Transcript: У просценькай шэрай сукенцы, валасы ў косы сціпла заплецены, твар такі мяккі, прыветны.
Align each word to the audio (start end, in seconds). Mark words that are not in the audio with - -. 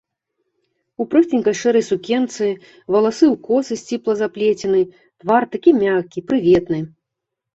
У 1.03 1.05
просценькай 1.09 1.55
шэрай 1.61 1.83
сукенцы, 1.89 2.47
валасы 2.95 3.25
ў 3.33 3.43
косы 3.47 3.73
сціпла 3.81 4.13
заплецены, 4.23 4.81
твар 5.25 5.43
такі 5.57 5.75
мяккі, 5.83 6.19
прыветны. 6.33 6.79